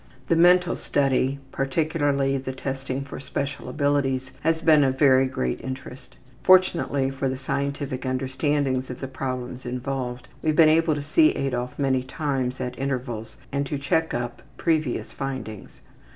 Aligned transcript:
The 0.29 0.35
mental 0.35 0.75
study, 0.75 1.37
particularly 1.51 2.35
the 2.39 2.53
testing 2.53 3.03
for 3.03 3.19
special 3.19 3.69
abilities, 3.69 4.31
has 4.41 4.63
been 4.63 4.83
of 4.83 4.97
very 4.97 5.27
great 5.27 5.61
interest. 5.61 6.15
Fortunately 6.41 7.11
for 7.11 7.29
the 7.29 7.37
scientific 7.37 8.03
understandings 8.03 8.89
of 8.89 8.99
the 8.99 9.07
problems 9.07 9.63
involved 9.63 10.27
we 10.41 10.49
have 10.49 10.55
been 10.57 10.69
able 10.69 10.95
to 10.95 11.03
see 11.03 11.33
Adolf 11.35 11.77
many 11.77 12.01
times 12.01 12.59
at 12.59 12.79
intervals 12.79 13.37
and 13.51 13.63
to 13.67 13.77
check 13.77 14.11
up 14.11 14.41
previous 14.57 15.11
findings. 15.11 15.81